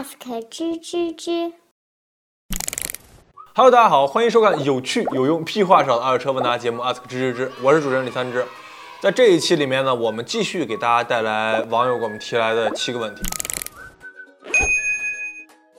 [0.00, 0.16] ask
[0.48, 1.52] 吱吱吱。
[3.54, 8.42] Hello，大家好，欢迎收看有趣有用、屁话少的二手车问答节目 Ask 吱吱吱，我是主持人李三枝。
[9.02, 13.20] 在这一期里面呢，我们继续给大家带来网友给我们提来的七个问题。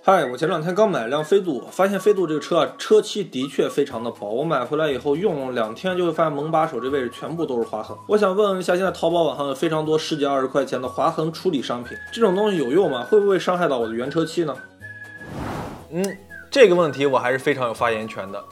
[0.04, 4.32] 嗨，我前两天刚买了辆飞度，发现飞度这个车啊，车漆的确非常的薄。
[4.32, 7.96] 我买回来以后用两天，就会发现门把手这位置全部都是划痕。
[8.08, 13.04] 我想问问一下，现在淘宝网上有非常多十几二十块钱的划痕处理商品，这种东西有用吗？
[13.04, 14.56] 会不会伤害到我的原车漆呢？
[15.92, 16.18] 嗯，
[16.50, 18.44] 这个问题我还是非常有发言权的。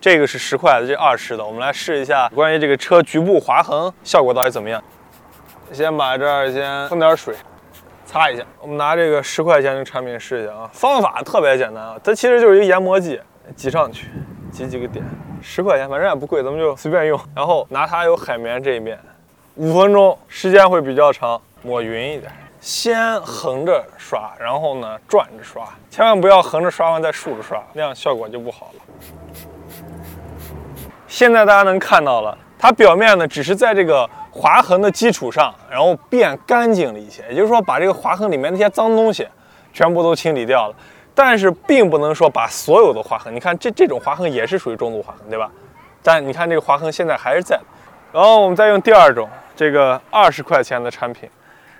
[0.00, 4.80] 这个是十块的，这二十的，我们来试一下关于这个车局部划痕效果到底怎么样。
[5.72, 7.34] 先把这儿先喷点水。
[8.08, 10.70] 擦一下，我们拿这个十块钱的产品试一下啊。
[10.72, 13.20] 方法特别简单啊，它其实就是一个研磨剂，
[13.54, 14.08] 挤上去，
[14.50, 15.04] 挤几个点，
[15.42, 17.20] 十块钱，反正也不贵，咱们就随便用。
[17.36, 18.98] 然后拿它有海绵这一面，
[19.56, 22.32] 五分钟时间会比较长，抹匀一点。
[22.60, 29.04] 先横着刷，然后呢转着刷，千万不要横着刷完再竖着刷，那样效果就不好了。
[31.06, 34.08] 现在大家能看到了，它表面呢只是在这个。
[34.30, 39.26] 划痕的基础上，然后变干净了一些，也就是说把这个划痕里面那些脏东西
[39.72, 40.74] 全部都清理掉了。
[41.12, 45.50] 但是并不能说把所有的划痕，你看这这种划痕也是属于中度划痕，对吧？
[46.04, 47.64] 但你看这个划痕现在还是在的。
[48.12, 51.28] 然后我们再用第二种这个二十块钱的产品，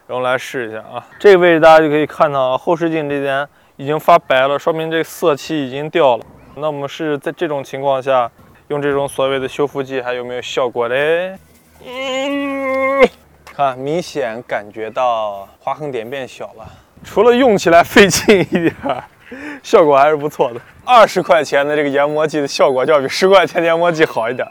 [0.08, 1.06] 然后来试一下啊。
[1.20, 6.24] 这个位置大家就可以看到，后视镜这边已经发白了，说明这色漆已经掉了。
[6.56, 8.28] 那我们是在这种情况下
[8.68, 11.38] 用这种所谓的修复剂还有没有效果嘞？
[11.86, 13.08] 嗯，
[13.44, 16.68] 看明显感觉到划痕点变小了，
[17.02, 18.74] 除了用起来费劲一点，
[19.64, 20.60] 效果还是不错的。
[20.84, 24.46] 二十块钱的这个研磨剂的效果就要比十块钱研磨剂好一点。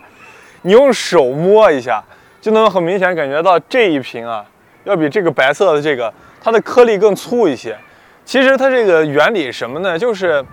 [0.63, 2.03] 你用手摸一下，
[2.41, 4.43] 就能很明显感觉到这一瓶啊，
[4.83, 7.77] 要比这个白色的这个它的颗粒更粗一些。
[8.25, 9.97] 其实它这个原理什么呢？
[9.97, 10.43] 就是，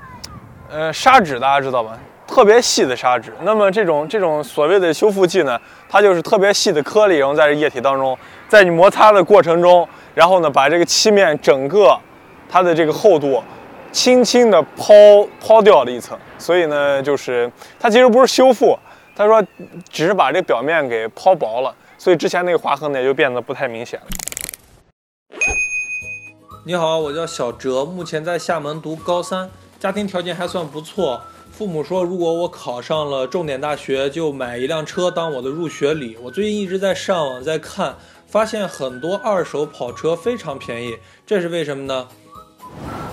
[0.70, 1.98] 呃，砂纸大家知道吧？
[2.34, 5.56] 特别细的砂纸，那么这种这种所谓的修复剂呢，
[5.88, 8.18] 它就是特别细的颗粒，然后在这液体当中，
[8.48, 11.96] 在你摩擦的过程中，然后呢把这个漆面整个
[12.48, 13.40] 它的这个厚度
[13.92, 14.92] 轻轻的抛
[15.40, 18.76] 抛掉了一层，所以呢就是它其实不是修复，
[19.14, 19.40] 他说
[19.88, 24.06] 只是把这表面给抛薄了，所以之前那个划痕呢也就变得不太明显了。
[26.66, 31.22] 你好，我叫小哲，目前在厦门读高三，家庭条件还算不错。
[31.56, 36.18] 父母说，如果我考上了重点大学，就买一辆车当我的入学礼。
[36.20, 37.94] 我最近一直在上网在看，
[38.26, 42.08] 发现很多二手跑车非常便宜，这是为什么呢？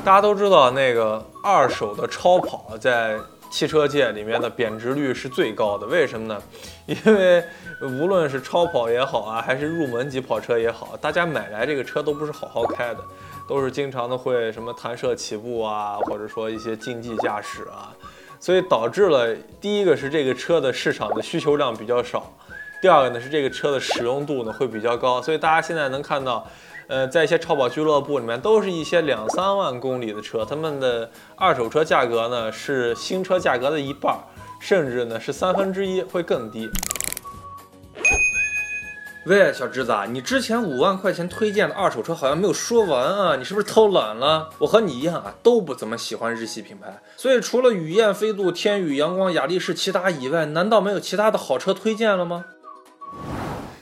[0.03, 3.15] 大家都知道，那个二手的超跑在
[3.51, 6.41] 汽车界里面的贬值率是最高的，为什么呢？
[6.87, 7.43] 因为
[7.79, 13.01] 无论是超跑也好啊，还是入门级跑车也好，大家买来这个车都不是好好开的，
[13.47, 17.93] 都是经常的会什么弹射起步啊，或者说一些竞技驾驶啊。
[18.41, 22.33] 所以导致了第一个是这个车的市场的需求量比较少，
[22.81, 26.47] 第二个呢是这个车的使用度呢会比较高，所以大家现在能看到，
[26.87, 34.17] 呃，在一些超跑俱乐部里面都是一些两三万公里的车，他们的二手车价格呢是新车价格的一半，
[34.59, 36.67] 甚至呢是三分之一，会更低。
[39.25, 44.49] 喂，小侄子，你之前五万块钱推荐的二手车好像没有说完啊，你是不是偷懒了？
[44.57, 52.45] 我和你一样啊，都不怎么喜欢日系品牌，所以除了雨燕、飞度、天宇、阳光、雅力士、骐达以外，难道没有其他的好车推荐了吗？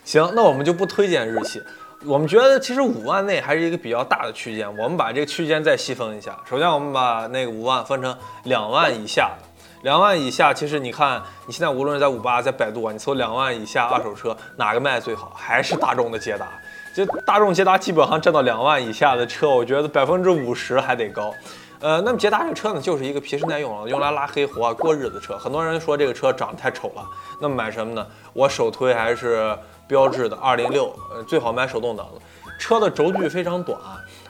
[0.04, 1.64] 行，那我们就不推荐日系。
[2.06, 6.38] 我们觉得其实五万内还是一个比较大的区间，我们把这个区间再细分一下。
[6.50, 8.14] 首先，我们把那个五万分成
[8.44, 9.38] 两万以下。
[9.82, 15.32] 两万以下，其实你看，你现在无论是在五八，在百度啊，你搜两万以下二手车，哪个卖最好？
[15.36, 16.48] 还是大众的捷达。
[16.94, 21.34] 就大众捷达基本上占到两万以下的车，我觉得百分之五十还得高。
[21.80, 25.38] 呃，那么捷达这个车呢，就是一个皮实耐用、用来拉黑活啊、过日子车。
[25.38, 27.06] 很多人说这个车长得太丑了，
[27.40, 28.06] 那么买什么呢？
[28.34, 29.58] 我首推还是
[29.88, 32.22] 标致的二零六，呃，最好买手动挡的。
[32.60, 33.80] 车的轴距非常短，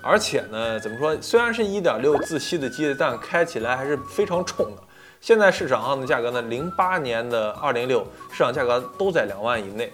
[0.03, 1.19] 而且呢，怎么说？
[1.19, 4.83] 虽然是一点六自吸的机子，但开起来还是非常冲的。
[5.21, 9.91] 现在市场上的价格呢，零八年的二零六市场价格都在两万以内，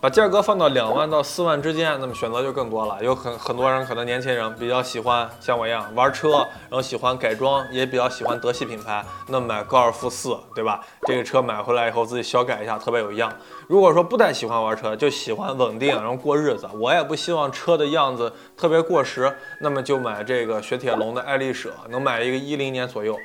[0.00, 2.96] 把价格放到两万到四万之间，那么选择就更多了。
[3.02, 10.80] 有很很多人可能年轻人比较喜欢像我一样玩车，然后喜欢改装，也比较喜欢德系品牌，那买高尔夫四，对吧？
[11.08, 13.32] 这个车买回来以后自己小改一下，特别有样。
[13.66, 23.18] 如果说不太喜欢玩车，就喜欢稳定，然后过日子，我也不希望车的样子特别过时，那么就买这个雪铁龙的爱丽舍，能买一个一零年左右。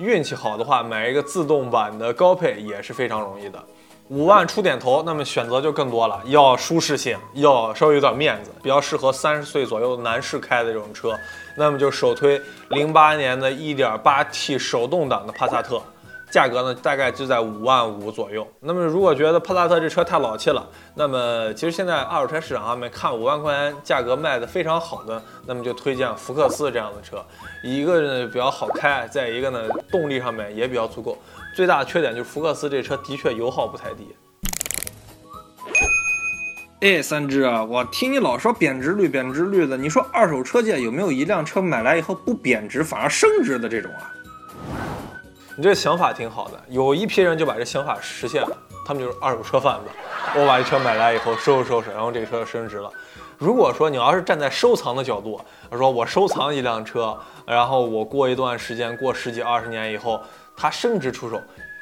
[0.00, 3.62] 运气好的话，买一个自动版的高配也是非常容易的。
[4.08, 11.12] 五万出点头，那么选择就更多了，要舒适性，要稍微有点面子，比较适合三十岁左右男士开的这种车，
[11.54, 15.80] 那么就首推零八年的 1.8T 手动挡的帕萨特。
[16.30, 18.46] 价格呢，大概就在五万五左右。
[18.60, 27.24] 那么，如果觉得帕萨特这车太老气了，那么其实现在二手车市场上面看五万块钱价格卖的非常好的，那么就推荐福克斯这样的车。
[27.64, 31.18] 一个呢比较好开，再一个呢动力上面也比较足够。
[31.54, 34.08] 最大的缺点就是福克斯这车的确油耗不太低。
[36.82, 44.14] 哎，三只啊，我听你老说贬值率贬值率的，你说二手车界有没有一辆车买来以后不贬值反而升值的这种啊？
[45.60, 50.40] 你这想法挺好的，有一批人就把这想法实现了，他们就是二手车贩子。
[50.40, 52.90] 我把这车买来以后收拾收拾，然后这个车升值了。
[53.36, 55.38] 如果说你要是站在收藏的角度，
[55.72, 57.14] 说我收藏一辆车，
[57.44, 60.18] 然后我过一段时间，过十几二十年以后，
[60.56, 61.38] 它升值出手，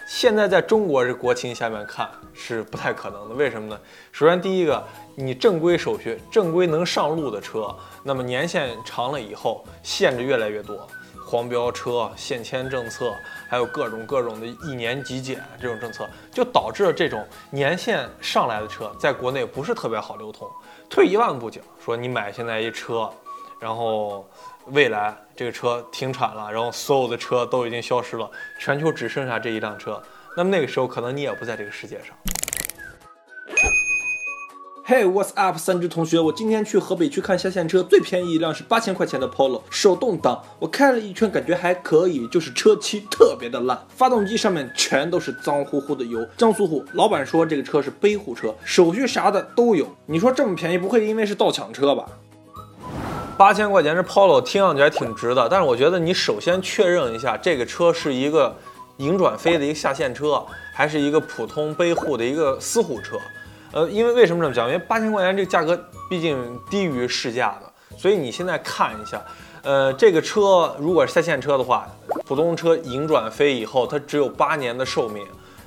[0.08, 3.34] 现在在中国这国情下面看是不太可能的。
[3.36, 3.78] 为什么呢？
[4.10, 4.82] 首先第一个，
[5.14, 7.72] 你正规手续、正规能上路的车，
[8.02, 10.84] 那么年限长了以后，限制越来越多。
[11.30, 13.14] 黄标车、限迁政策，
[13.50, 20.48] 还有各种各种的一年极简这种政策，就导致了这种年限上来的车在国内不是特别好流通。
[20.88, 23.12] 退一万步讲，说你买现在一车，
[23.60, 24.26] 然后
[24.68, 30.02] 未来这个车停产了，然后所有的车都已经消失了，全球只剩下这一辆车，
[30.34, 32.16] 那么那个时候可能你也不在这个世界上。
[34.90, 46.26] Hey, what's up，三只同学，我今天去河北去看下线车，最便宜一辆是八千块钱的 Polo 手动挡，我开了一圈，感觉还可以，就是车漆特别的烂，发动机上面全都是脏乎乎的油。
[46.38, 49.86] 江苏沪老板说这个车是背户车，手续啥的都有。
[50.06, 52.06] 你说这么便宜，不会因为是盗抢车吧？
[53.36, 58.56] 八千块钱这 Polo 听上去还挺值的，但是我觉得你首先确认一下，这个车是一个
[58.96, 60.42] 营转飞的一个下线车，
[60.72, 63.18] 还是一个普通背户的一个私户车。
[63.72, 64.66] 呃，因为为什么这么讲？
[64.66, 65.78] 因为八千块钱这个价格
[66.08, 69.22] 毕竟低于市价的，所以你现在看一下，
[69.62, 71.86] 呃，这个车如果是下线车的话，
[72.24, 75.26] 普通车营转飞以后，它只有八年的寿命，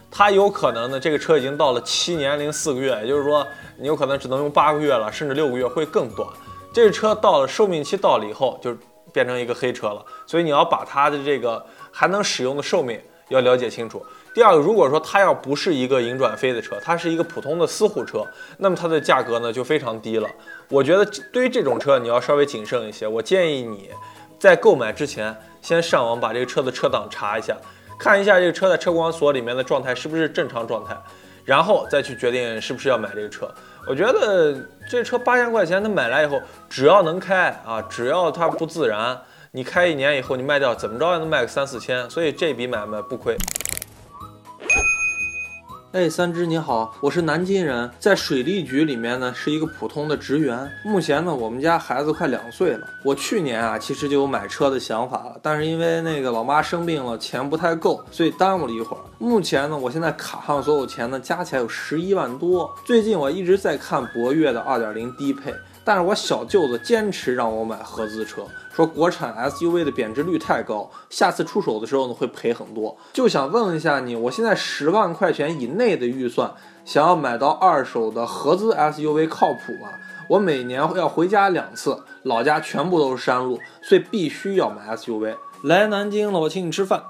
[0.09, 3.45] 它有可能呢，这个车已经到了七年零四个月，也就是说，
[3.77, 6.27] 你有可能只能用八个月了，甚至六个月会更短。
[6.74, 8.75] 这个车到了寿命期到了以后，就
[9.13, 13.00] 变成一个黑车了，所以你要把它的这个还能使用的寿命
[13.30, 14.03] 要了解清楚。
[14.33, 18.25] 第二个，如果说它要不是一个营转飞的车，它是一个普通的私户车，
[18.57, 20.29] 那么它的价格呢就非常低了。
[20.69, 23.05] 我觉得对于这种车，你要稍微谨慎一些。
[23.05, 23.89] 我建议你
[24.39, 27.57] 在购买之前，先上网把这个车的车档查一下，
[27.99, 30.95] 看一下这个车在车管所里面的状态是不是正常状态，
[31.43, 33.53] 然后再去决定是不是要买这个车。
[33.85, 34.55] 我觉得
[34.89, 39.19] 这车八千块钱，它买来以后，只要能开啊，只要它不自燃，
[39.51, 43.35] 你开一年以后你卖掉，怎么着也能卖个三四千，所以这笔买卖不亏。
[45.93, 50.71] 哎，三只你好，我是南京人，在水利局里面呢是一个普通的职员。
[50.85, 52.88] 目前呢，我们家孩子快两岁了。
[53.03, 59.01] 我去年啊，其实就有买车的想法了，但是因为那个老妈生病了，钱不太够，所以耽误了一会儿。
[59.17, 62.73] 目前呢，我现在卡上所有钱呢，加起来有十一万多。
[62.85, 65.53] 最近我一直在看博越的二点零低配。
[65.83, 68.43] 但是我小舅子坚持让我买合资车，
[68.73, 72.95] 说国产 SUV 的贬值率太高，下次出手的时候呢会赔很多。
[73.13, 76.53] 就想问一下你，我现在十万块钱以内的预算，
[76.85, 79.89] 想要买到二手的合资 SUV 靠谱吗？
[80.29, 85.35] 我每年要回家两次，老家全部都是山路，所以必须要买 SUV。
[85.63, 87.03] 来南京了，我请你吃饭。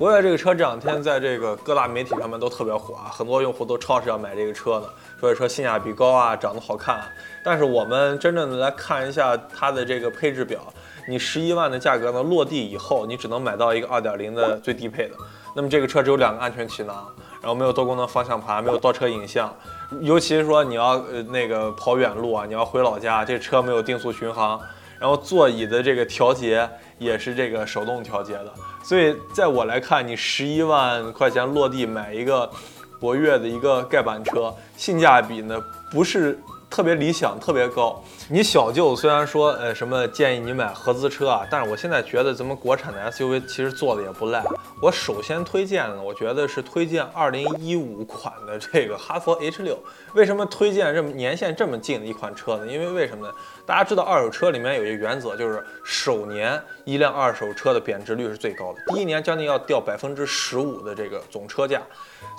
[0.00, 4.86] 博越这个车这两天在这个各大媒体上面都特别火啊，很多用户都超市要买这个车呢，
[5.20, 7.06] 说这车性价比高啊，长得好看啊。
[7.44, 10.58] 但是我们真正的来看一下它的这个配置表，
[11.06, 15.14] 你十一万的价格呢，落地以后你只能买到一个二点零的最低配的。
[15.54, 17.06] 那么这个车只有两个安全气囊，
[17.42, 19.54] 然后没有多功能方向盘，没有倒车影像，
[20.00, 24.58] 尤其是说你要呃那个跑远路啊，你要回老家，这车没有定速巡航，
[24.98, 26.66] 然后座椅的这个调节
[26.96, 28.50] 也是这个手动调节的。
[28.90, 32.50] 所以，在我来看，你十一万块钱落地买一个
[32.98, 36.36] 博越的一个盖板车，性价比呢不是
[36.68, 38.02] 特别理想，特别高。
[38.32, 44.40] 你小舅虽然说，呃，什么建议你买合资车啊，但是我现在觉得咱们国产的 SUV 其实做的也不赖。
[44.80, 49.76] 我首先推荐呢，我觉得是推荐2015款的这个哈佛 H 六。
[50.14, 52.68] 为什么推荐这么年限这么近的一款车呢？
[52.68, 53.34] 因为为什么呢？
[53.66, 61.82] 大家知道二手车里面有一个原则，就是首年一辆二手车的贬值率是最高的，第一年将近要掉百分之十五的这个总车价。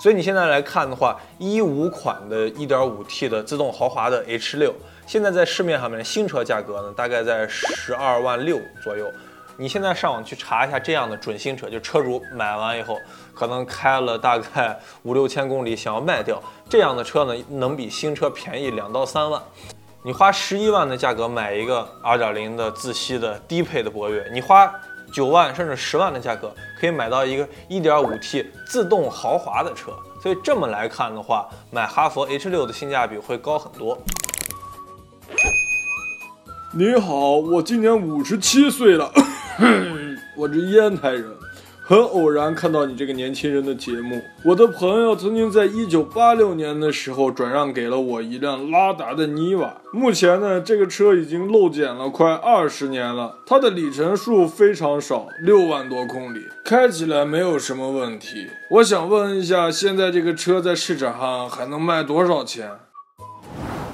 [0.00, 4.74] 所以你现在来看的话，一五款的 1.5T 的自动豪华的 H 六。
[5.06, 9.10] 现在在市面上面新车价格呢，大概在十二万六左右。
[9.58, 12.98] 你现在上网去查一下这样的准新车，就车主买完以后
[13.34, 19.40] 可能开了大概五六千公里，想要卖掉这样的车呢，能比新车便宜两到三万。
[20.02, 24.72] 你花十一万的价格买一个二点零的自吸的低配的博越，你花
[25.12, 29.92] 九万甚至十万的价格可以买到一个一点五 T 自动豪华的车。
[30.22, 33.98] 所以这么来看的话，买哈弗 H 六的性价比会高很多。
[36.74, 39.12] 你好，我今年五十七岁了，
[40.34, 41.26] 我是烟台人。
[41.84, 49.82] 很偶然看到你这个年轻人的节目，我的朋友曾经在一九八六年的时候转让给了我一辆拉达的尼瓦。
[49.92, 58.46] 目前呢，这个车已经漏检了快二十年了，它的里程数非常少，六万多公里，开起来没有什么问题。
[58.70, 62.70] 我想问一下，现在这个车在市场上还能卖多少钱？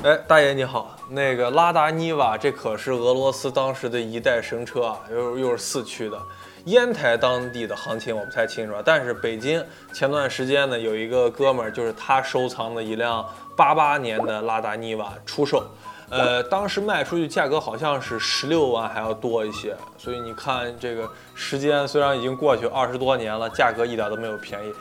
[0.08, 6.18] 哎，大爷你好，那个拉达尼瓦，这可是俄罗斯当时的一代神车啊，又又是四驱的。
[6.64, 9.62] 烟台当地的行情我不太清楚，但是北京
[9.92, 13.22] 前段时间呢，有一个哥们儿，就是他收藏的一辆
[13.54, 15.62] 八八年的拉达尼瓦出售，
[16.08, 24.72] 呃，当时卖出去价格好像是十六万还要多一些，所以你看这个时间虽然已经过去二十多年了，价格一点都没有便宜。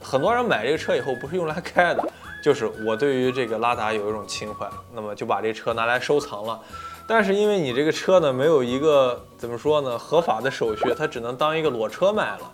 [0.00, 2.08] 很多人买这个车以后不是用来开的。
[2.42, 6.60] 就是我对于这个拉达有一种情怀，那么就把这车拿来收藏了。
[7.08, 12.52] 但是因为你这个车呢，没有一个怎么说呢，合法的手续，它只能当一个裸车卖了。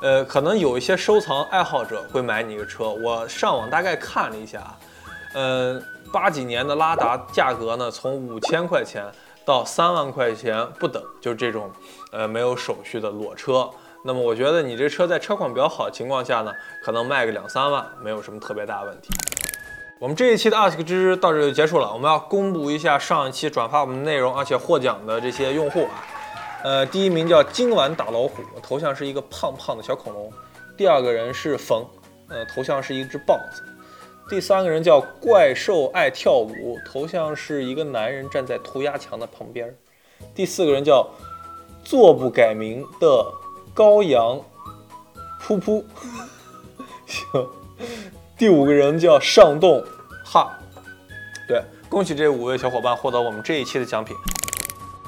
[0.00, 2.88] 呃，可能有一些收藏爱好者会买你个车。
[2.88, 4.62] 我上网大概看了一下，
[5.32, 5.80] 呃，
[6.12, 9.10] 八几年的拉达价格呢，从五千块钱
[9.44, 11.70] 到三万块钱不等，就是这种
[12.12, 13.70] 呃没有手续的裸车。
[14.06, 19.08] 那么我觉得你这车在车况比较好的情况下呢，可能卖个两三万，没有什么特别大问题。
[19.98, 21.90] 我们这一期的 Ask 知识到这就结束了。
[21.90, 26.04] 我们要公布一下上一期转发我们内容而且获奖的这些用户啊。
[26.64, 30.30] 呃，第一名叫今晚打老虎，头像是一个胖胖的小恐龙。
[30.76, 31.82] 第二个人是冯，
[32.28, 33.62] 呃，头像是一只豹子。
[34.28, 39.74] 第三个人叫怪兽爱跳舞，头像是一个男人站在涂鸦墙的旁边。
[40.34, 41.08] 第四个人叫
[41.82, 43.24] 做不改名的。
[43.74, 44.40] 羔羊，
[45.42, 45.82] 噗噗，
[47.06, 47.48] 行。
[48.38, 49.82] 第五个人叫上洞，
[50.24, 50.56] 哈，
[51.48, 54.16] 对，恭喜这五位小伙伴获得我们这一期的奖品。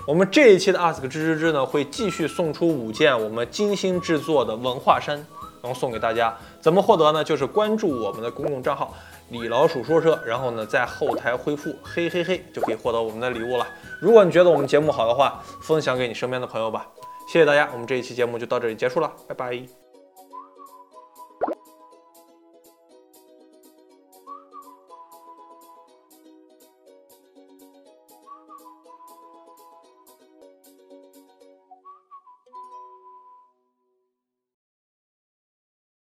[0.06, 5.16] 我们这一期的 ask 吱吱吱呢，会继续送出五件我们精心制作的文化衫，
[5.62, 6.37] 然后送给大家。
[6.61, 7.23] 怎么获得呢？
[7.23, 8.94] 就是关注我们的公众账号
[9.30, 13.66] “李老鼠说车”，然后呢，在后台回复“嘿嘿嘿”，就可以获得我们的礼物了。
[14.00, 16.87] 如果你觉得我们节目好的话，分享给你身边的朋友吧。
[17.26, 19.86] 谢谢大家，我们这一期节目就到这里结束了，拜拜。